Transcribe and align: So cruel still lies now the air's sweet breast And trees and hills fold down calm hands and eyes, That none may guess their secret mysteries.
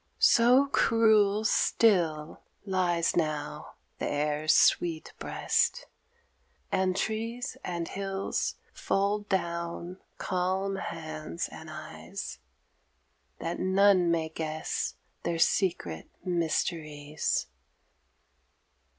So 0.17 0.65
cruel 0.65 1.45
still 1.45 2.41
lies 2.65 3.15
now 3.15 3.75
the 3.99 4.07
air's 4.11 4.55
sweet 4.55 5.13
breast 5.19 5.85
And 6.71 6.95
trees 6.95 7.55
and 7.63 7.87
hills 7.87 8.55
fold 8.73 9.29
down 9.29 9.99
calm 10.17 10.77
hands 10.77 11.49
and 11.51 11.69
eyes, 11.69 12.39
That 13.37 13.59
none 13.59 14.09
may 14.09 14.29
guess 14.29 14.95
their 15.21 15.37
secret 15.37 16.09
mysteries. 16.25 17.45